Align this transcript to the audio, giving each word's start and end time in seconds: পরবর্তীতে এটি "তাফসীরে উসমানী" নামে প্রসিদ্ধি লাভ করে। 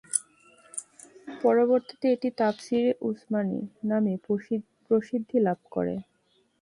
পরবর্তীতে 1.41 2.05
এটি 2.15 2.29
"তাফসীরে 2.39 2.91
উসমানী" 3.01 3.59
নামে 3.89 4.13
প্রসিদ্ধি 4.87 5.37
লাভ 5.47 5.59
করে। 5.71 5.95